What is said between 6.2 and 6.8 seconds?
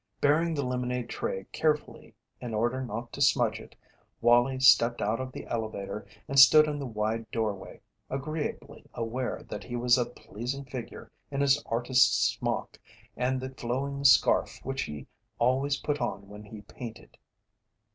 and stood in